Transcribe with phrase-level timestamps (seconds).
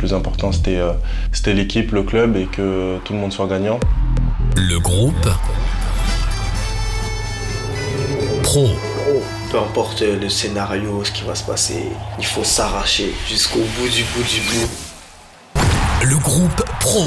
[0.00, 0.80] plus important c'était
[1.30, 3.78] c'était l'équipe, le club et que tout le monde soit gagnant.
[4.56, 5.28] Le groupe
[8.42, 8.70] Pro.
[9.50, 11.84] Peu importe le scénario, ce qui va se passer,
[12.18, 14.70] il faut s'arracher jusqu'au bout du bout du bout.
[16.02, 17.04] Le groupe Pro.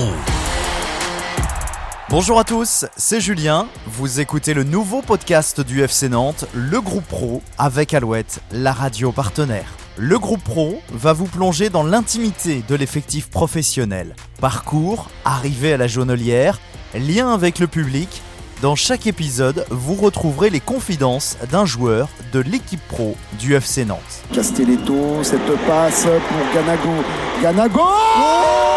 [2.10, 3.68] Bonjour à tous, c'est Julien.
[3.88, 9.12] Vous écoutez le nouveau podcast du FC Nantes, le groupe Pro, avec Alouette, la radio
[9.12, 9.83] partenaire.
[9.98, 14.16] Le groupe Pro va vous plonger dans l'intimité de l'effectif professionnel.
[14.42, 16.60] Parcours, arrivée à la jaunelière,
[16.96, 18.24] lien avec le public.
[18.64, 24.24] Dans chaque épisode, vous retrouverez les confidences d'un joueur de l'équipe pro du FC Nantes.
[24.34, 27.04] Castelletto, cette passe pour Ganago.
[27.44, 28.73] Ganago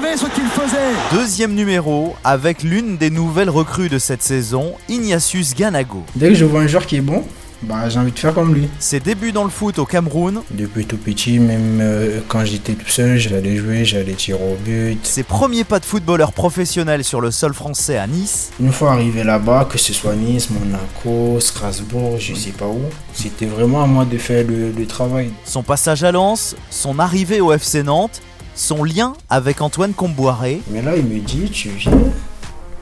[0.00, 0.92] savait ce qu'il faisait.
[1.10, 6.04] Deuxième numéro avec l'une des nouvelles recrues de cette saison, Ignatius Ganago.
[6.14, 7.24] Dès que je vois un joueur qui est bon,
[7.62, 8.68] bah, j'ai envie de faire comme lui.
[8.78, 10.42] Ses débuts dans le foot au Cameroun.
[10.50, 14.98] Depuis tout petit, même euh, quand j'étais tout seul, j'allais jouer, j'allais tirer au but.
[15.02, 18.50] Ses premiers pas de footballeur professionnel sur le sol français à Nice.
[18.60, 22.82] Une fois arrivé là-bas, que ce soit Nice, Monaco, Strasbourg, je sais pas où,
[23.14, 25.30] c'était vraiment à moi de faire le, le travail.
[25.46, 28.20] Son passage à Lens, son arrivée au FC Nantes,
[28.56, 30.62] son lien avec Antoine Comboiré.
[30.70, 31.92] Mais là, il me dit, tu viens,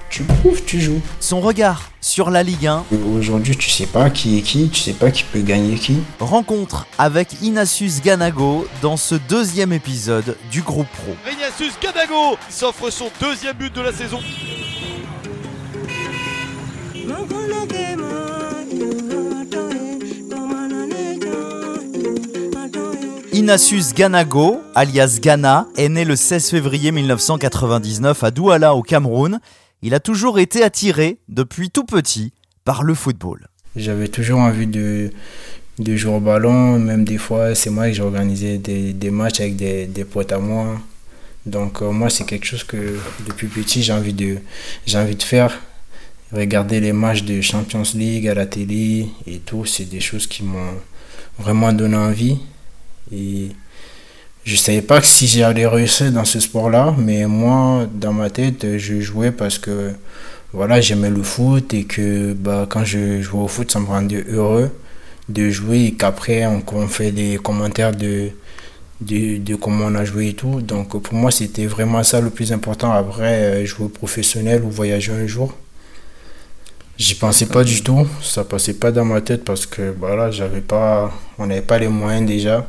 [0.09, 1.01] tu prouves, tu joues.
[1.21, 2.85] Son regard sur la Ligue 1.
[3.17, 5.99] Aujourd'hui, tu sais pas qui est qui, tu sais pas qui peut gagner qui.
[6.21, 11.15] Rencontre avec Ignatius Ganago dans ce deuxième épisode du groupe pro.
[11.31, 14.21] Ignatius Ganago s'offre son deuxième but de la saison.
[23.45, 29.39] Ignatius Ganago, alias Ghana, est né le 16 février 1999 à Douala au Cameroun.
[29.83, 32.33] Il a toujours été attiré, depuis tout petit,
[32.65, 33.49] par le football.
[33.77, 35.11] J'avais toujours envie de,
[35.79, 40.07] jouer au ballon, même des fois, c'est moi qui j'organisais des, des matchs avec des,
[40.11, 40.81] potes à moi.
[41.45, 44.39] Donc euh, moi, c'est quelque chose que depuis petit, j'ai envie, de,
[44.87, 45.61] j'ai envie de faire.
[46.33, 50.45] Regarder les matchs de Champions League à la télé et tout, c'est des choses qui
[50.45, 50.81] m'ont
[51.39, 52.39] vraiment donné envie.
[53.13, 53.49] Et
[54.45, 59.01] je savais pas si j'allais réussir dans ce sport-là, mais moi, dans ma tête, je
[59.01, 59.93] jouais parce que
[60.53, 64.25] voilà, j'aimais le foot et que bah, quand je jouais au foot, ça me rendait
[64.29, 64.71] heureux
[65.29, 68.29] de jouer et qu'après, on, fait des commentaires de,
[69.01, 70.61] de, de, comment on a joué et tout.
[70.61, 72.93] Donc pour moi, c'était vraiment ça le plus important.
[72.93, 75.55] Après, jouer professionnel ou voyager un jour.
[76.99, 80.61] J'y pensais pas du tout, ça passait pas dans ma tête parce que voilà, j'avais
[80.61, 82.69] pas, on n'avait pas les moyens déjà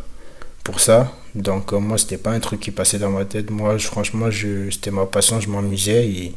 [0.65, 1.13] pour ça.
[1.35, 3.49] Donc euh, moi, c'était pas un truc qui passait dans ma tête.
[3.49, 6.05] Moi, je, franchement, je, c'était ma passion, je m'amusais.
[6.07, 6.33] Et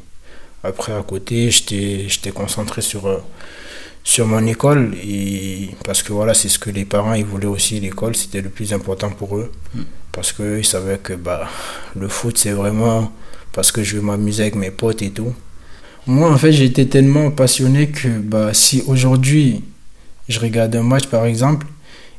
[0.62, 3.18] après, à côté, j'étais, j'étais concentré sur, euh,
[4.04, 4.94] sur mon école.
[5.02, 8.50] Et, parce que voilà, c'est ce que les parents ils voulaient aussi, l'école, c'était le
[8.50, 9.50] plus important pour eux.
[10.12, 11.48] Parce qu'ils savaient que bah,
[11.96, 13.12] le foot, c'est vraiment
[13.52, 15.32] parce que je veux m'amuser avec mes potes et tout.
[16.06, 19.62] Moi, en fait, j'étais tellement passionné que bah, si aujourd'hui,
[20.28, 21.66] je regarde un match, par exemple,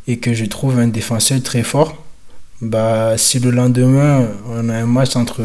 [0.07, 1.95] et que je trouve un défenseur très fort,
[2.61, 5.41] bah, si le lendemain, on a un match entre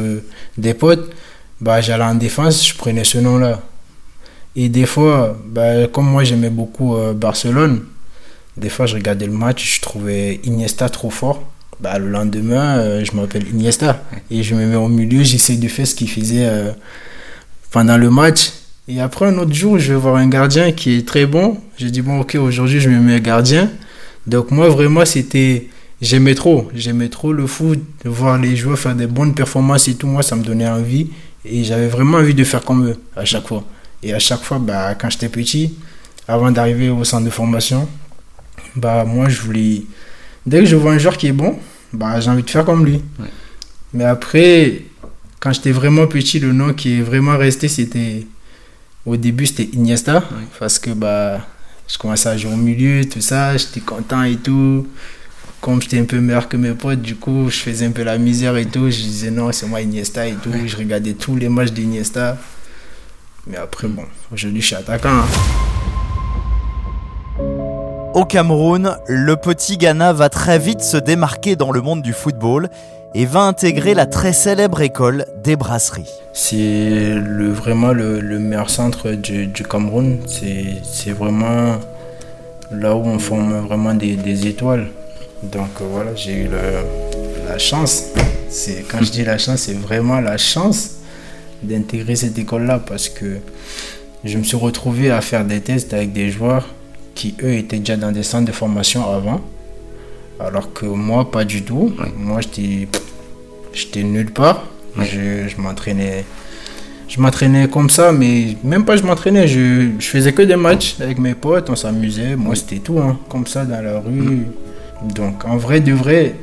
[0.58, 1.12] des potes,
[1.60, 3.60] bah, j'allais en défense, je prenais ce nom-là.
[4.56, 7.84] Et des fois, bah, comme moi j'aimais beaucoup euh, Barcelone,
[8.56, 11.42] des fois je regardais le match, je trouvais Iniesta trop fort.
[11.80, 14.02] Bah, le lendemain, euh, je m'appelle Iniesta.
[14.30, 16.72] Et je me mets au milieu, j'essaie de faire ce qu'il faisait euh,
[17.70, 18.52] pendant le match.
[18.86, 21.58] Et après, un autre jour, je vais voir un gardien qui est très bon.
[21.78, 23.70] Je dis, bon, ok, aujourd'hui, je me mets gardien.
[24.26, 25.68] Donc, moi, vraiment, c'était.
[26.00, 26.68] J'aimais trop.
[26.74, 30.06] J'aimais trop le foot, voir les joueurs faire des bonnes performances et tout.
[30.06, 31.08] Moi, ça me donnait envie.
[31.44, 33.64] Et j'avais vraiment envie de faire comme eux à chaque fois.
[34.02, 35.74] Et à chaque fois, bah, quand j'étais petit,
[36.26, 37.88] avant d'arriver au centre de formation,
[38.76, 39.82] bah, moi, je voulais.
[40.46, 41.58] Dès que je vois un joueur qui est bon,
[41.92, 43.00] bah, j'ai envie de faire comme lui.
[43.18, 43.28] Ouais.
[43.94, 44.82] Mais après,
[45.40, 48.26] quand j'étais vraiment petit, le nom qui est vraiment resté, c'était.
[49.06, 50.16] Au début, c'était Iniesta.
[50.16, 50.46] Ouais.
[50.58, 51.46] Parce que bah,
[51.88, 54.86] je commençais à jouer au milieu, tout ça, j'étais content et tout.
[55.60, 58.18] Comme j'étais un peu meilleur que mes potes, du coup, je faisais un peu la
[58.18, 58.90] misère et tout.
[58.90, 60.52] Je disais non, c'est moi Iniesta et tout.
[60.66, 62.36] Je regardais tous les matchs d'Iniesta.
[63.46, 65.08] Mais après, bon, aujourd'hui, je suis attaquant.
[65.10, 65.24] hein.
[68.14, 72.68] Au Cameroun, le petit Ghana va très vite se démarquer dans le monde du football
[73.14, 76.10] et va intégrer la très célèbre école des brasseries.
[76.32, 80.18] C'est le, vraiment le, le meilleur centre du, du Cameroun.
[80.26, 81.76] C'est c'est vraiment
[82.72, 84.88] là où on forme vraiment des, des étoiles.
[85.44, 88.04] Donc euh, voilà, j'ai eu le- la chance.
[88.48, 90.90] C'est Quand je dis la chance, c'est vraiment la chance
[91.62, 93.38] d'intégrer cette école-là parce que
[94.24, 96.66] je me suis retrouvé à faire des tests avec des joueurs
[97.14, 99.40] qui eux étaient déjà dans des centres de formation avant.
[100.40, 101.92] Alors que moi, pas du tout.
[102.16, 102.88] Moi, j'étais,
[103.74, 104.64] j'étais nulle part.
[104.98, 106.24] Je, je m'entraînais.
[107.08, 110.96] Je m'entraînais comme ça, mais même pas je m'entraînais, je, je faisais que des matchs
[111.00, 112.34] avec mes potes, on s'amusait.
[112.34, 114.46] Moi, c'était tout, hein, comme ça dans la rue.
[115.14, 116.34] Donc, en vrai, de vrai,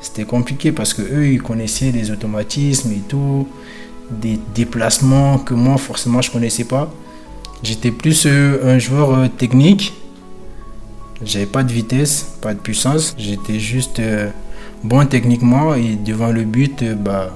[0.00, 3.48] c'était compliqué parce que eux, ils connaissaient les automatismes et tout,
[4.10, 6.92] des déplacements que moi, forcément, je connaissais pas.
[7.62, 9.94] J'étais plus euh, un joueur euh, technique.
[11.24, 13.14] J'avais pas de vitesse, pas de puissance.
[13.18, 14.28] J'étais juste euh,
[14.82, 17.30] bon techniquement et devant le but, euh, bah,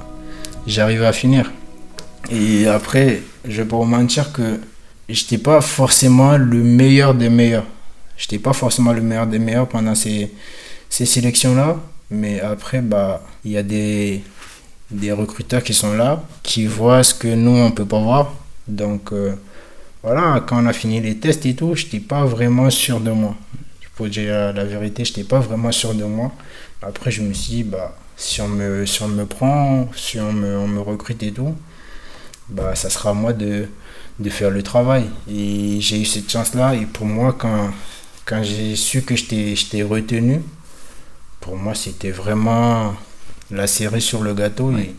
[0.67, 1.51] j'arrivais à finir.
[2.31, 4.61] Et après, je pas vous mentir que
[5.09, 7.67] j'étais pas forcément le meilleur des meilleurs.
[8.17, 10.31] J'étais pas forcément le meilleur des meilleurs pendant ces,
[10.89, 11.77] ces sélections-là.
[12.11, 14.23] Mais après, bah, il y a des,
[14.91, 18.35] des recruteurs qui sont là, qui voient ce que nous, on peut pas voir.
[18.67, 19.35] Donc, euh,
[20.03, 23.35] voilà, quand on a fini les tests et tout, j'étais pas vraiment sûr de moi.
[23.97, 26.33] Pour dire la vérité, j'étais pas vraiment sûr de moi.
[26.83, 30.33] Après, je me suis dit, bah, si on me, si on me prend, si on
[30.33, 31.55] me, on me recrute et tout,
[32.49, 33.69] bah, ça sera à moi de,
[34.19, 35.07] de faire le travail.
[35.31, 36.75] Et j'ai eu cette chance-là.
[36.75, 37.71] Et pour moi, quand,
[38.25, 40.43] quand j'ai su que j'étais retenu,
[41.41, 42.95] pour moi, c'était vraiment
[43.51, 44.77] la cerise sur le gâteau.
[44.79, 44.95] Et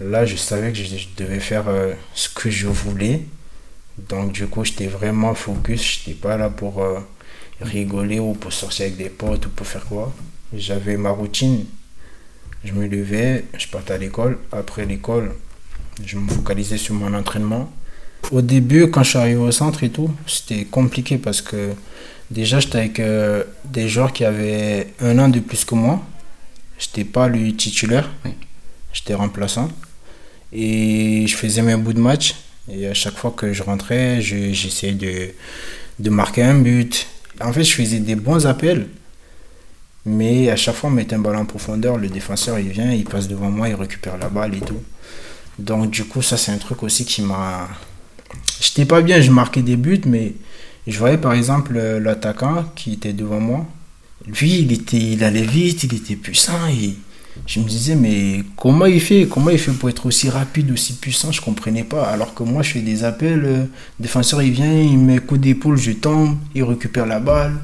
[0.00, 3.26] là, je savais que je, je devais faire euh, ce que je voulais.
[3.98, 5.82] Donc, du coup, j'étais vraiment focus.
[5.82, 7.00] J'étais pas là pour euh,
[7.60, 10.12] rigoler ou pour sortir avec des potes ou pour faire quoi.
[10.52, 11.64] J'avais ma routine.
[12.64, 14.38] Je me levais, je partais à l'école.
[14.52, 15.32] Après l'école,
[16.04, 17.70] je me focalisais sur mon entraînement.
[18.30, 21.72] Au début, quand je suis arrivé au centre et tout, c'était compliqué parce que
[22.30, 26.02] déjà, j'étais avec euh, des joueurs qui avaient un an de plus que moi.
[26.78, 28.10] J'étais pas le titulaire,
[28.92, 29.68] j'étais remplaçant.
[30.52, 32.34] Et je faisais mes bouts de match.
[32.70, 35.30] Et à chaque fois que je rentrais, je- j'essayais de,
[35.98, 37.06] de marquer un but.
[37.40, 38.86] En fait, je faisais des bons appels.
[40.06, 43.04] Mais à chaque fois, on mettait un ballon en profondeur, le défenseur il vient, il
[43.04, 44.82] passe devant moi, il récupère la balle et tout.
[45.58, 47.68] Donc du coup, ça c'est un truc aussi qui m'a...
[48.60, 50.34] J'étais pas bien, je marquais des buts, mais
[50.86, 53.66] je voyais par exemple euh, l'attaquant qui était devant moi.
[54.26, 56.94] Lui, il, était, il allait vite, il était puissant et
[57.46, 59.26] je me disais, mais comment il fait?
[59.28, 61.32] Comment il fait pour être aussi rapide, aussi puissant?
[61.32, 62.06] Je comprenais pas.
[62.06, 63.68] Alors que moi, je fais des appels, euh, le
[64.00, 67.54] défenseur il vient, il met coup d'épaule, je tombe, il récupère la balle.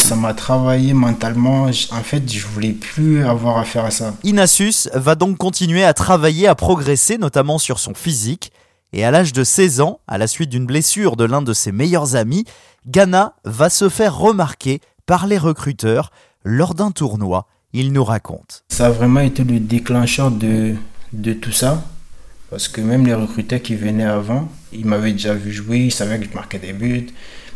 [0.00, 1.64] Ça m'a travaillé mentalement.
[1.64, 4.14] En fait, je voulais plus avoir affaire à ça.
[4.24, 8.50] Inassus va donc continuer à travailler, à progresser, notamment sur son physique.
[8.92, 11.70] Et à l'âge de 16 ans, à la suite d'une blessure de l'un de ses
[11.70, 12.44] meilleurs amis,
[12.88, 16.10] Ghana va se faire remarquer par les recruteurs
[16.44, 17.46] lors d'un tournoi.
[17.72, 18.64] Il nous raconte.
[18.68, 20.74] Ça a vraiment été le déclencheur de,
[21.12, 21.84] de tout ça.
[22.50, 26.18] Parce que même les recruteurs qui venaient avant, ils m'avaient déjà vu jouer, ils savaient
[26.18, 27.06] que je marquais des buts.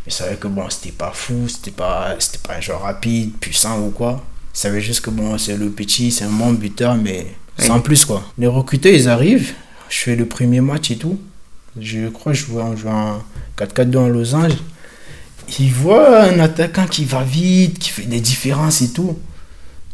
[0.04, 3.32] Mais ils savaient que bon, c'était pas fou, c'était pas, c'était pas un joueur rapide,
[3.38, 4.22] puissant ou quoi.
[4.54, 7.26] Ils savaient juste que bon, c'est le petit, c'est un bon buteur, mais
[7.58, 8.24] sans plus quoi.
[8.38, 9.52] Les recruteurs, ils arrivent,
[9.88, 11.18] je fais le premier match et tout.
[11.80, 13.22] Je crois que je jouais en jouant
[13.58, 14.52] 4-4-2 en losange.
[15.58, 19.18] Ils voient un attaquant qui va vite, qui fait des différences et tout.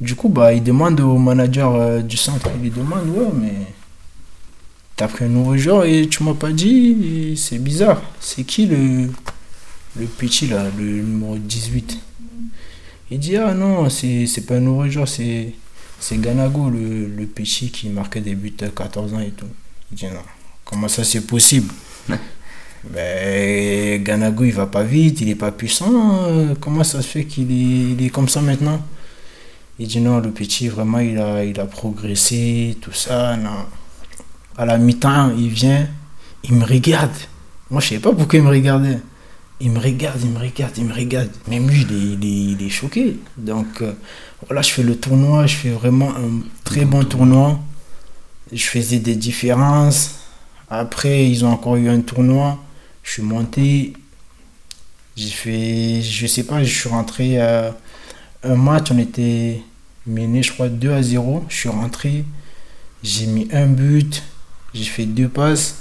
[0.00, 3.52] Du coup, bah, il demande au manager euh, du centre, il lui demande, ouais, mais
[4.96, 8.00] t'as pris un nouveau joueur et tu m'as pas dit, c'est bizarre.
[8.20, 9.10] C'est qui le,
[9.98, 11.98] le petit là, le numéro 18
[13.10, 15.52] Il dit, ah non, c'est pas un nouveau joueur, c'est
[15.98, 19.46] c'est Ganago, le, le petit qui marquait des buts à 14 ans et tout.
[19.92, 20.22] Il dit, non,
[20.64, 21.72] comment ça c'est possible?
[22.82, 26.24] Ben, Ganago, il va pas vite, il est pas puissant.
[26.28, 28.80] euh, Comment ça se fait qu'il est, il est comme ça maintenant?
[29.78, 33.36] Il dit non, le petit, vraiment, il a, il a progressé, tout ça.
[33.36, 33.66] Non.
[34.56, 35.86] À la mi-temps, il vient,
[36.44, 37.12] il me regarde.
[37.70, 38.98] Moi, je sais pas pourquoi il me regardait.
[39.60, 41.30] Il me regarde, il me regarde, il me regarde.
[41.48, 41.86] Même lui,
[42.22, 43.18] il est, choqué.
[43.36, 43.92] Donc, euh,
[44.46, 47.58] voilà, je fais le tournoi, je fais vraiment un très bon tournoi.
[48.52, 50.20] Je faisais des différences.
[50.70, 52.58] Après, ils ont encore eu un tournoi.
[53.02, 53.92] Je suis monté.
[55.16, 57.76] J'ai fait, je sais pas, je suis rentré à
[58.42, 59.60] un match, on était
[60.06, 61.44] mené, je crois, 2 à 0.
[61.48, 62.24] Je suis rentré,
[63.02, 64.22] j'ai mis un but,
[64.72, 65.76] j'ai fait deux passes.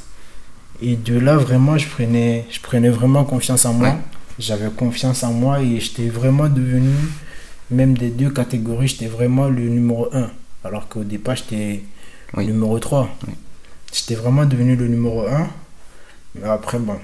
[0.82, 3.96] Et de là, vraiment, je prenais, je prenais vraiment confiance en moi.
[4.40, 6.94] J'avais confiance en moi et j'étais vraiment devenu,
[7.70, 10.30] même des deux catégories, j'étais vraiment le numéro 1.
[10.64, 11.84] Alors qu'au départ, j'étais
[12.36, 12.46] Oui.
[12.48, 13.10] numéro 3.
[13.94, 15.48] J'étais vraiment devenu le numéro 1.
[16.36, 16.96] Mais après, bon,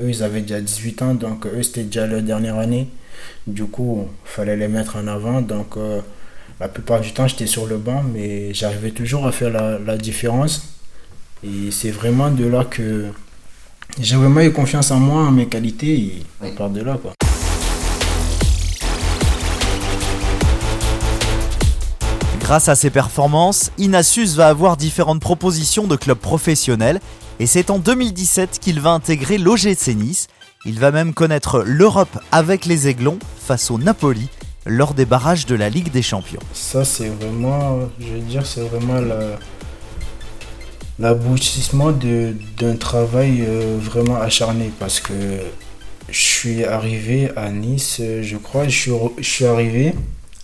[0.00, 2.88] eux, ils avaient déjà 18 ans, donc eux, c'était déjà leur dernière année.
[3.46, 5.42] Du coup, il fallait les mettre en avant.
[5.42, 6.00] Donc, euh,
[6.60, 9.98] la plupart du temps, j'étais sur le banc, mais j'arrivais toujours à faire la, la
[9.98, 10.62] différence.
[11.44, 13.06] Et c'est vraiment de là que
[14.00, 16.96] j'ai vraiment eu confiance en moi, en mes qualités, et on part de là.
[17.02, 17.14] Quoi.
[22.40, 27.00] Grâce à ses performances, Inasus va avoir différentes propositions de clubs professionnels
[27.40, 30.28] et c'est en 2017 qu'il va intégrer l'OGC Nice.
[30.64, 34.28] Il va même connaître l'Europe avec les Aiglons face au Napoli
[34.64, 36.40] lors des barrages de la Ligue des Champions.
[36.52, 39.38] Ça c'est vraiment, je veux dire, c'est vraiment la,
[41.02, 45.12] l'aboutissement d'un travail euh, vraiment acharné parce que
[46.08, 49.94] je suis arrivé à Nice, euh, je crois, je suis, arrivé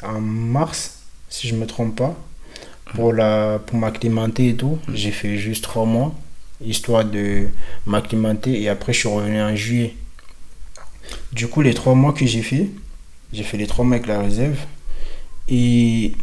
[0.02, 0.98] en mars,
[1.28, 2.16] si je me trompe pas,
[2.94, 4.78] pour, la, pour m'acclimater et tout.
[4.92, 6.12] J'ai fait juste trois mois,
[6.60, 7.46] histoire de
[7.86, 9.94] m'acclimater et après je suis revenu en juillet.
[11.32, 12.68] Du coup, les trois mois que j'ai fait,
[13.32, 14.58] j'ai fait les trois mois avec la réserve
[15.48, 16.14] et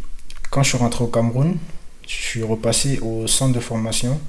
[0.50, 1.56] quand je suis rentré au Cameroun,
[2.06, 4.20] je suis repassé au centre de formation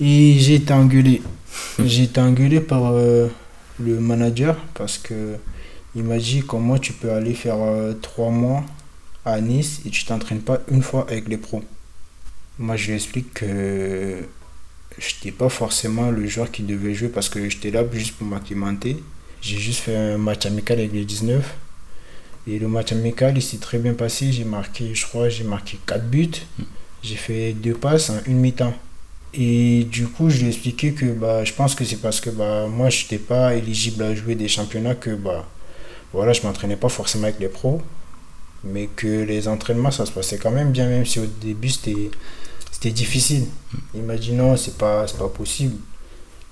[0.00, 1.22] et j'ai été engueulé.
[1.84, 3.28] J'ai été engueulé par euh,
[3.78, 5.36] le manager parce que
[5.94, 8.64] il m'a dit comment tu peux aller faire euh, trois mois
[9.24, 11.62] à Nice et tu t'entraînes pas une fois avec les pros.
[12.58, 14.18] Moi je lui explique que
[14.98, 18.26] je n'étais pas forcément le joueur qui devait jouer parce que j'étais là juste pour
[18.26, 19.00] m'acclimater.
[19.40, 21.54] J'ai juste fait un match amical avec les 19
[22.48, 24.32] et le match amical il s'est très bien passé.
[24.32, 26.30] J'ai marqué, je crois, j'ai marqué 4 buts.
[27.04, 28.72] J'ai fait deux passes en une mi-temps.
[29.34, 32.30] Et du coup, je lui ai expliqué que bah, je pense que c'est parce que
[32.30, 35.44] bah, moi, je n'étais pas éligible à jouer des championnats que bah,
[36.14, 37.82] voilà, je ne m'entraînais pas forcément avec les pros.
[38.62, 42.10] Mais que les entraînements, ça se passait quand même bien, même si au début, c'était
[42.72, 43.46] c'était difficile.
[43.94, 45.76] Il m'a dit non, c'est pas, c'est pas possible.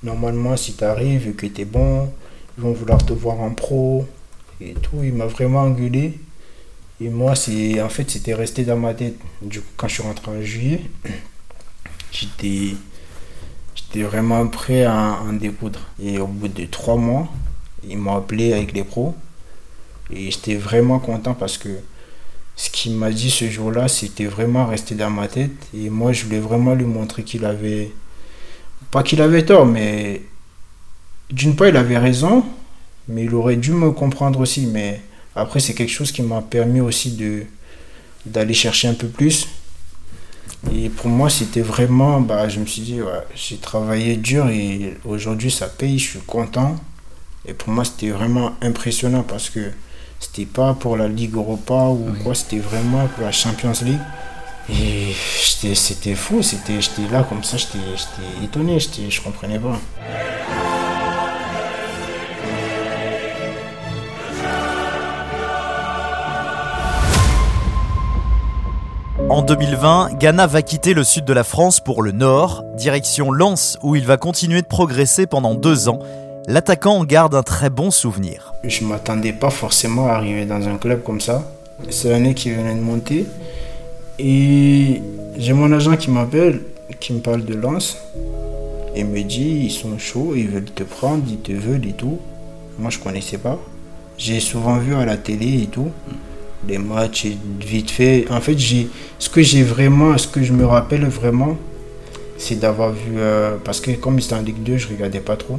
[0.02, 2.12] Normalement, si tu arrives et que tu es bon,
[2.58, 4.06] ils vont vouloir te voir en pro
[4.60, 5.02] et tout.
[5.02, 6.18] Il m'a vraiment engueulé.
[7.00, 9.16] Et moi, c'est en fait, c'était resté dans ma tête.
[9.40, 10.82] Du coup, quand je suis rentré en juillet,
[12.12, 12.76] j'étais
[13.74, 15.80] j'étais vraiment prêt à en découdre.
[16.02, 17.28] Et au bout de trois mois,
[17.86, 19.14] ils m'ont appelé avec les pros.
[20.10, 21.70] Et j'étais vraiment content parce que
[22.56, 25.50] ce qu'il m'a dit ce jour-là, c'était vraiment resté dans ma tête.
[25.74, 27.92] Et moi, je voulais vraiment lui montrer qu'il avait.
[28.90, 30.22] Pas qu'il avait tort, mais.
[31.30, 32.44] D'une part, il avait raison,
[33.08, 34.66] mais il aurait dû me comprendre aussi.
[34.66, 35.00] Mais
[35.34, 37.44] après, c'est quelque chose qui m'a permis aussi de
[38.24, 39.48] d'aller chercher un peu plus.
[40.72, 44.96] Et pour moi, c'était vraiment, bah, je me suis dit, ouais, j'ai travaillé dur et
[45.04, 46.76] aujourd'hui ça paye, je suis content.
[47.46, 49.72] Et pour moi, c'était vraiment impressionnant parce que
[50.20, 53.98] c'était pas pour la Ligue Europa ou quoi, c'était vraiment pour la Champions League.
[54.70, 55.12] Et
[55.74, 56.78] c'était fou, j'étais
[57.10, 57.78] là comme ça, j'étais,
[58.44, 59.80] étonné, je comprenais pas.
[69.32, 73.78] En 2020, Ghana va quitter le sud de la France pour le nord, direction Lens
[73.82, 76.00] où il va continuer de progresser pendant deux ans.
[76.48, 78.52] L'attaquant en garde un très bon souvenir.
[78.62, 81.50] Je m'attendais pas forcément à arriver dans un club comme ça.
[81.88, 83.26] C'est l'année qui venait de monter.
[84.18, 85.00] Et
[85.38, 86.60] j'ai mon agent qui m'appelle,
[87.00, 87.96] qui me parle de Lens.
[88.94, 92.18] Et me dit, ils sont chauds, ils veulent te prendre, ils te veulent et tout.
[92.78, 93.58] Moi, je connaissais pas.
[94.18, 95.90] J'ai souvent vu à la télé et tout.
[96.68, 98.26] Les matchs, et vite fait.
[98.30, 98.88] En fait, j'ai,
[99.18, 101.56] ce que j'ai vraiment, ce que je me rappelle vraiment,
[102.38, 103.14] c'est d'avoir vu.
[103.18, 105.58] euh, parce que comme c'était en Ligue 2, je regardais pas trop.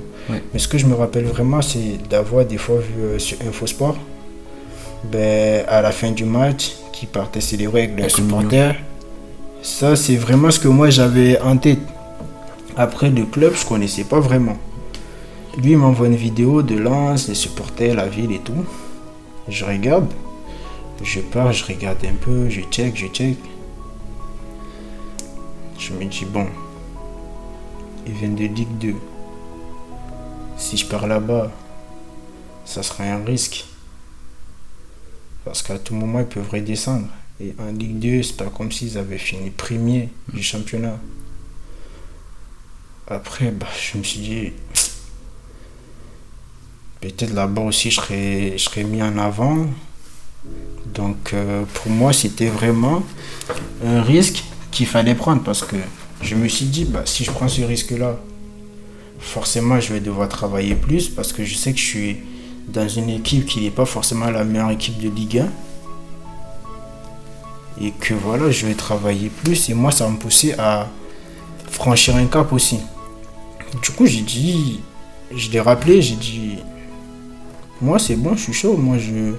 [0.53, 3.97] Mais ce que je me rappelle vraiment, c'est d'avoir des fois vu euh, sur Infosport,
[5.11, 8.75] ben, à la fin du match, qui partaient célébrer avec les supporters.
[9.61, 11.79] Ça, c'est vraiment ce que moi j'avais en tête.
[12.77, 14.57] Après, le club, je connaissais pas vraiment.
[15.61, 18.65] Lui, il m'envoie une vidéo de Lens, les supporters, la ville et tout.
[19.47, 20.07] Je regarde.
[21.03, 23.37] Je pars, je regarde un peu, je check, je check.
[25.77, 26.47] Je me dis, bon,
[28.07, 28.95] ils viennent de Ligue 2.
[30.57, 31.51] Si je pars là-bas,
[32.63, 33.65] ça sera un risque.
[35.43, 37.07] Parce qu'à tout moment, ils peuvent redescendre.
[37.41, 40.97] Et en Ligue 2, c'est pas comme s'ils avaient fini premier du championnat.
[43.07, 44.53] Après, bah, je me suis dit,
[47.01, 49.67] peut-être là-bas aussi, je je serais mis en avant.
[50.93, 53.03] Donc, euh, pour moi, c'était vraiment
[53.85, 55.75] un risque qu'il fallait prendre parce que
[56.21, 58.17] je me suis dit, bah, si je prends ce risque-là,
[59.19, 62.17] forcément, je vais devoir travailler plus parce que je sais que je suis
[62.67, 65.47] dans une équipe qui n'est pas forcément la meilleure équipe de Ligue 1.
[67.81, 70.87] Et que voilà, je vais travailler plus et moi, ça me pousser à
[71.71, 72.79] franchir un cap aussi.
[73.81, 74.79] Du coup, j'ai dit,
[75.35, 76.59] je l'ai rappelé, j'ai dit,
[77.81, 79.33] moi, c'est bon, je suis chaud, moi, je,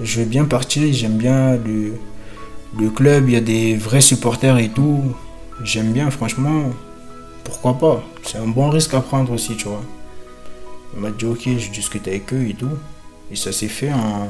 [0.00, 4.68] je vais bien partir, j'aime bien le, club, il y a des vrais supporters et
[4.68, 5.02] tout.
[5.62, 6.70] J'aime bien, franchement,
[7.44, 8.04] pourquoi pas?
[8.22, 9.82] C'est un bon risque à prendre aussi, tu vois.
[10.94, 12.70] Il m'a dit ok, je discute avec eux et tout.
[13.30, 14.28] Et ça s'est fait en,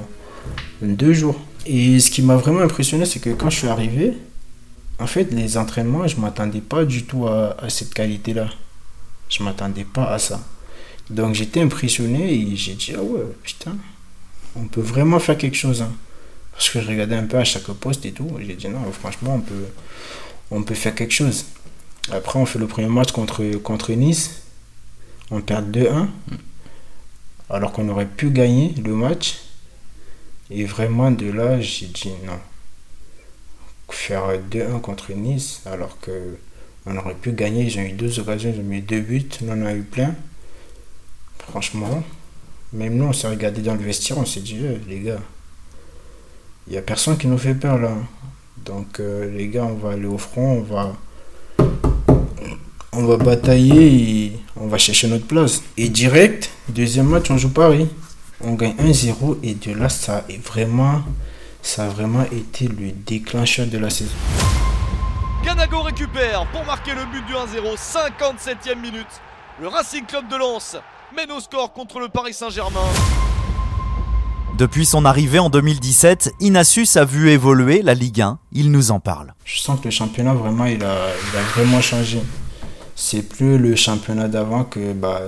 [0.80, 1.38] deux jours.
[1.66, 4.12] Et ce qui m'a vraiment impressionné, c'est que quand je suis arrivé,
[4.98, 8.48] en fait, les entraînements, je m'attendais pas du tout à, à cette qualité-là.
[9.28, 10.40] Je m'attendais pas à ça.
[11.10, 13.76] Donc j'étais impressionné et j'ai dit, ah ouais, putain,
[14.56, 15.82] on peut vraiment faire quelque chose.
[15.82, 15.92] hein.
[16.52, 18.30] Parce que je regardais un peu à chaque poste et tout.
[18.40, 19.42] J'ai dit, non, franchement,
[20.50, 21.44] on peut, faire quelque chose.
[22.10, 24.42] Après, on fait le premier match contre, Nice.
[25.30, 26.08] On perd 2-1.
[27.50, 29.36] Alors qu'on aurait pu gagner le match.
[30.50, 32.38] Et vraiment, de là, j'ai dit non.
[33.90, 36.38] Faire 2-1 contre Nice, alors que
[36.86, 37.70] on aurait pu gagner.
[37.78, 39.28] Ont eu deux occasions, ont mis deux buts.
[39.44, 40.14] On en a eu plein.
[41.38, 42.02] Franchement,
[42.76, 45.20] même nous, on s'est regardé dans le vestiaire, on s'est dit, Eh, les gars,
[46.66, 47.92] il n'y a personne qui nous fait peur là.
[48.64, 50.96] Donc, euh, les gars, on va aller au front, on va,
[52.92, 55.62] on va batailler on va chercher notre place.
[55.76, 57.88] Et direct, deuxième match, on joue Paris.
[58.40, 61.02] On gagne 1-0 et de là, ça est vraiment,
[61.62, 64.10] ça a vraiment été le déclencheur de la saison.
[65.44, 69.06] Ganago récupère pour marquer le but du 1-0, 57e minute.
[69.60, 70.76] Le Racing Club de Lens
[71.14, 72.80] mène au score contre le Paris Saint-Germain.
[74.58, 78.38] Depuis son arrivée en 2017, Inassus a vu évoluer la Ligue 1.
[78.52, 79.34] Il nous en parle.
[79.44, 82.20] Je sens que le championnat, vraiment, il a, il a vraiment changé.
[82.96, 85.20] C'est plus le championnat d'avant que bah,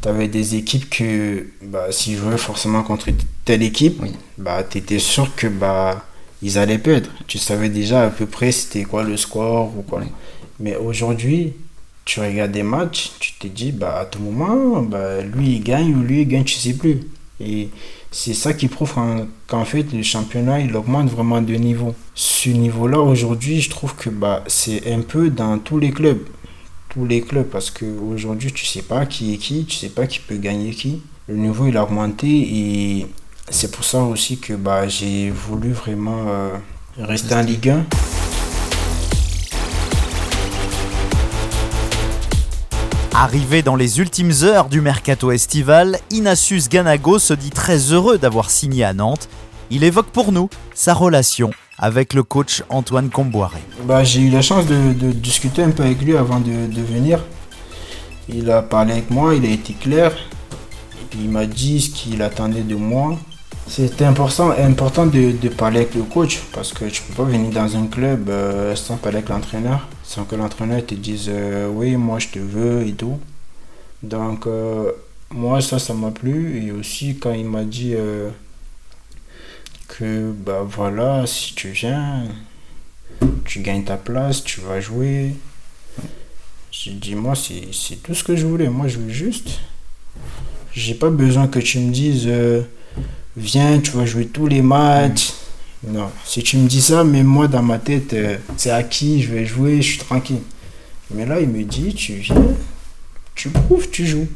[0.00, 3.08] tu avais des équipes que bah, s'ils jouaient forcément contre
[3.44, 4.00] telle équipe,
[4.38, 6.04] bah, tu étais sûr que bah,
[6.40, 7.10] ils allaient perdre.
[7.26, 10.02] Tu savais déjà à peu près c'était quoi le score ou quoi.
[10.60, 11.54] Mais aujourd'hui,
[12.04, 15.94] tu regardes des matchs, tu te dis bah, à tout moment, bah, lui il gagne
[15.94, 17.00] ou lui il gagne, tu sais plus.
[17.40, 17.68] Et
[18.10, 18.94] c'est ça qui prouve
[19.46, 21.94] qu'en fait le championnat il augmente vraiment de niveau.
[22.14, 26.22] Ce niveau-là aujourd'hui, je trouve que bah, c'est un peu dans tous les clubs.
[26.88, 30.18] Tous les clubs parce qu'aujourd'hui tu sais pas qui est qui, tu sais pas qui
[30.18, 31.00] peut gagner qui.
[31.28, 33.06] Le niveau il a augmenté et
[33.48, 36.50] c'est pour ça aussi que bah, j'ai voulu vraiment euh,
[36.98, 37.86] rester en Ligue 1.
[43.22, 48.50] Arrivé dans les ultimes heures du mercato estival, Inassus Ganago se dit très heureux d'avoir
[48.50, 49.28] signé à Nantes.
[49.70, 53.60] Il évoque pour nous sa relation avec le coach Antoine Comboiré.
[53.84, 57.20] Bah, j'ai eu la chance de, discuter un peu avec lui avant de, venir.
[58.28, 60.10] Il a parlé avec moi, il a été clair.
[61.14, 63.16] Il m'a dit ce qu'il attendait de moi.
[63.68, 67.86] C'était important, de, parler avec le coach parce que tu peux pas venir dans un
[67.86, 72.28] club euh, sans parler avec l'entraîneur, sans que l'entraîneur te dise euh, oui, moi je
[72.28, 73.18] te veux et tout.
[74.02, 74.92] Donc, euh,
[75.30, 76.62] moi ça, ça m'a plu.
[76.62, 78.28] Et aussi, quand il m'a dit euh,
[79.88, 82.24] que bah voilà, si tu viens,
[83.46, 85.34] tu gagnes ta place, tu vas jouer.
[86.70, 88.68] J'ai dit, moi, c'est tout ce que je voulais.
[88.68, 89.60] Moi, je veux juste.
[90.74, 92.30] J'ai pas besoin que tu me dises,
[93.36, 95.32] viens, tu vas jouer tous les matchs.
[95.86, 99.32] Non, si tu me dis ça, même moi, dans ma tête, euh, c'est acquis, je
[99.32, 100.40] vais jouer, je suis tranquille.
[101.12, 102.36] Mais là, il me dit, tu viens,
[103.34, 104.28] tu prouves, tu joues.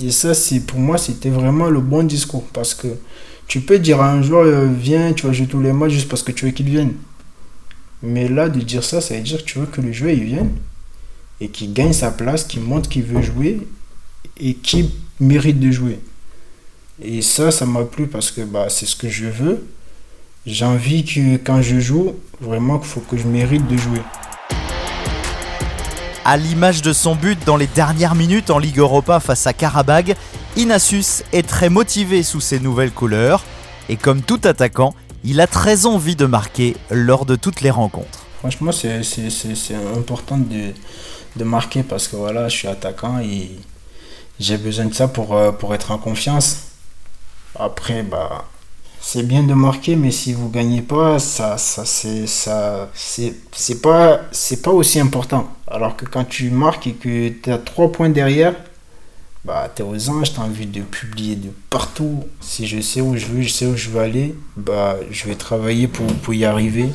[0.00, 2.44] Et ça, c'est pour moi, c'était vraiment le bon discours.
[2.52, 2.88] Parce que
[3.46, 6.08] tu peux dire à un joueur, euh, viens, tu vas jouer tous les matchs juste
[6.08, 6.94] parce que tu veux qu'il vienne.
[8.02, 10.24] Mais là, de dire ça, ça veut dire que tu veux que le joueur il
[10.24, 10.50] vienne
[11.40, 13.66] et qu'il gagne sa place, qu'il montre qu'il veut jouer
[14.38, 15.98] et qu'il mérite de jouer.
[17.02, 19.66] Et ça, ça m'a plu parce que bah, c'est ce que je veux.
[20.46, 24.00] J'ai envie que quand je joue, vraiment qu'il faut que je mérite de jouer.
[26.24, 30.14] À l'image de son but dans les dernières minutes en Ligue Europa face à Karabag,
[30.56, 33.42] Inassus est très motivé sous ses nouvelles couleurs.
[33.88, 38.24] Et comme tout attaquant, il a très envie de marquer lors de toutes les rencontres.
[38.38, 40.72] Franchement, c'est important de,
[41.36, 43.50] de marquer parce que voilà, je suis attaquant et
[44.38, 46.73] j'ai besoin de ça pour, euh, pour être en confiance.
[47.56, 48.46] Après, bah,
[49.00, 53.80] c'est bien de marquer, mais si vous gagnez pas, ça, ça, c'est, ça, c'est, c'est
[53.80, 55.48] pas, c'est pas aussi important.
[55.68, 58.54] Alors que quand tu marques et que tu as trois points derrière,
[59.44, 62.24] bah, t'es aux anges, t'as envie de publier de partout.
[62.40, 65.36] Si je sais où je veux, je sais où je veux aller, bah, je vais
[65.36, 66.88] travailler pour, pour y arriver.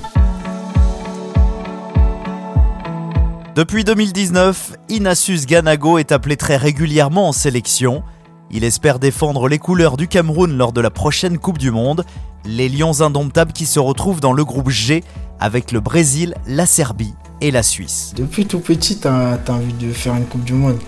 [3.56, 8.04] Depuis 2019, Inassus Ganago est appelé très régulièrement en sélection.
[8.52, 12.04] Il espère défendre les couleurs du Cameroun lors de la prochaine Coupe du Monde.
[12.46, 15.04] Les Lions indomptables qui se retrouvent dans le groupe G
[15.40, 18.14] avec le Brésil, la Serbie et la Suisse.
[18.16, 20.80] Depuis tout petit, t'as as envie de faire une Coupe du Monde.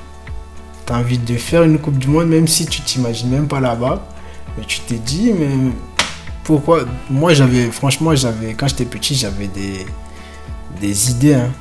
[0.86, 4.02] T'as envie de faire une Coupe du Monde, même si tu t'imagines même pas là-bas.
[4.58, 5.72] Mais tu t'es dit, mais
[6.44, 6.82] pourquoi?
[7.10, 9.86] Moi, j'avais, franchement, j'avais, quand j'étais petit, j'avais des,
[10.82, 11.36] des idées.
[11.36, 11.52] hein.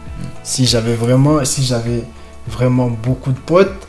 [0.42, 2.04] Si j'avais vraiment, si j'avais
[2.48, 3.86] vraiment beaucoup de potes,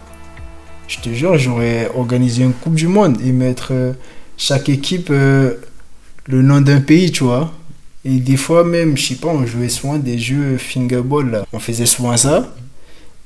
[0.92, 3.94] je te jure, j'aurais organisé une Coupe du Monde et mettre euh,
[4.36, 5.54] chaque équipe euh,
[6.26, 7.54] le nom d'un pays, tu vois.
[8.04, 11.46] Et des fois même, je sais pas, on jouait souvent des jeux fingerball.
[11.54, 12.54] On faisait souvent ça.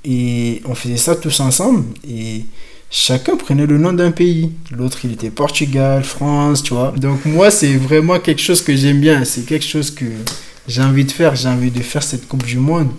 [0.03, 1.85] Et on faisait ça tous ensemble.
[2.07, 2.45] Et
[2.91, 4.51] chacun prenait le nom d'un pays.
[4.69, 6.93] L'autre, il était Portugal, France, tu vois.
[6.95, 9.25] Donc moi, c'est vraiment quelque chose que j'aime bien.
[9.25, 10.05] C'est quelque chose que
[10.67, 11.35] j'ai envie de faire.
[11.35, 12.89] J'ai envie de faire cette Coupe du Monde.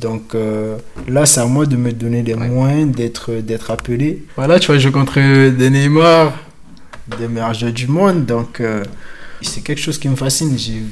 [0.00, 0.76] Donc euh,
[1.08, 4.24] là, c'est à moi de me donner les moyens d'être d'être appelé.
[4.36, 5.16] Voilà, tu vois, je contre
[5.50, 6.32] des Neymar,
[7.18, 8.26] des meilleurs joueurs du monde.
[8.26, 8.84] Donc euh,
[9.42, 10.56] c'est quelque chose qui me fascine.
[10.58, 10.82] J'ai-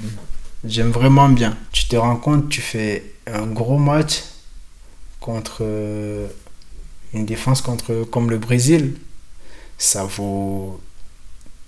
[0.67, 1.55] J'aime vraiment bien.
[1.73, 4.23] Tu te rends compte, tu fais un gros match
[5.21, 6.27] contre euh,
[7.13, 8.95] une défense contre, comme le Brésil.
[9.77, 10.81] Ça vaut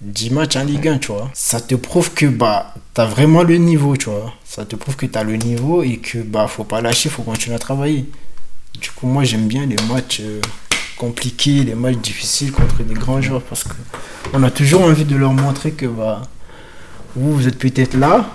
[0.01, 1.31] 10 matchs en Ligue 1, tu vois.
[1.33, 4.33] Ça te prouve que bah, tu as vraiment le niveau, tu vois.
[4.45, 7.23] Ça te prouve que tu as le niveau et que bah, faut pas lâcher, faut
[7.23, 8.05] continuer à travailler.
[8.81, 10.41] Du coup, moi, j'aime bien les matchs euh,
[10.99, 13.75] compliqués, les matchs difficiles contre des grands joueurs parce que
[14.33, 16.23] on a toujours envie de leur montrer que bah,
[17.15, 18.29] vous, vous êtes peut-être là,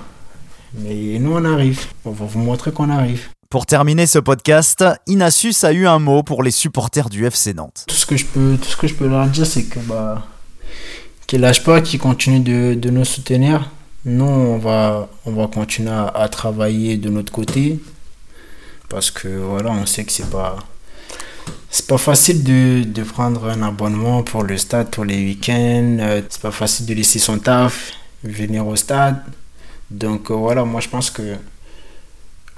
[0.73, 1.81] mais nous, on arrive.
[2.05, 3.29] On va vous montrer qu'on arrive.
[3.49, 7.83] Pour terminer ce podcast, Inassus a eu un mot pour les supporters du FC Nantes.
[7.87, 10.25] Tout ce que je peux, tout ce que je peux leur dire, c'est que bah,
[11.31, 13.71] qu'ils lâchent pas, qu'ils continuent de, de nous soutenir.
[14.03, 17.79] Nous, on va, on va continuer à, à travailler de notre côté
[18.89, 20.57] parce que voilà, on sait que c'est pas,
[21.69, 25.99] c'est pas facile de, de prendre un abonnement pour le stade pour les week-ends.
[26.01, 27.93] Euh, C'est pas facile de laisser son taf,
[28.25, 29.23] venir au stade.
[29.89, 31.37] Donc euh, voilà, moi je pense que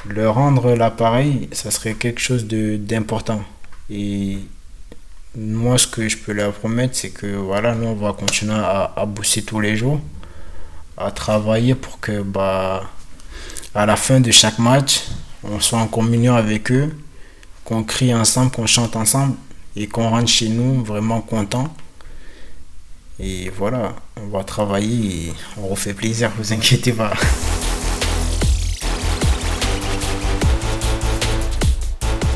[0.10, 3.44] leur rendre l'appareil, ça serait quelque chose d'important.
[3.92, 4.40] Et
[5.36, 8.94] moi, ce que je peux leur promettre, c'est que voilà, nous, on va continuer à,
[8.96, 10.00] à bosser tous les jours,
[10.98, 12.84] à travailler pour que, bah,
[13.74, 15.04] à la fin de chaque match,
[15.44, 16.96] on soit en communion avec eux,
[17.66, 19.36] qu'on crie ensemble, qu'on chante ensemble
[19.76, 21.74] et qu'on rentre chez nous vraiment content.
[23.20, 27.14] Et voilà, on va travailler et on refait plaisir, vous inquiétez pas.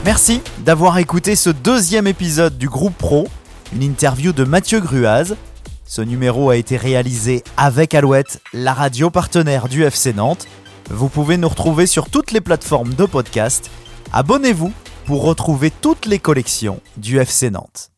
[0.07, 3.27] Merci d'avoir écouté ce deuxième épisode du groupe Pro,
[3.73, 5.35] une interview de Mathieu Gruaz.
[5.83, 10.47] Ce numéro a été réalisé avec Alouette, la radio partenaire du FC Nantes.
[10.89, 13.69] Vous pouvez nous retrouver sur toutes les plateformes de podcast.
[14.13, 14.71] Abonnez-vous
[15.05, 17.91] pour retrouver toutes les collections du FC Nantes.